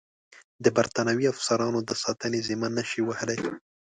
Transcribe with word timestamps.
د 0.63 0.65
برټانوي 0.77 1.25
افسرانو 1.33 1.79
د 1.89 1.91
ساتنې 2.03 2.39
ذمه 2.47 2.69
نه 2.77 2.83
شي 2.89 3.01
وهلای. 3.03 3.39